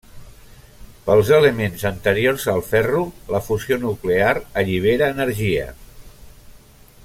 Pels 1.09 1.29
elements 1.39 1.83
anteriors 1.89 2.47
al 2.55 2.63
ferro, 2.71 3.03
la 3.35 3.43
fusió 3.49 3.79
nuclear 3.85 4.33
allibera 4.63 5.11
energia. 5.17 5.71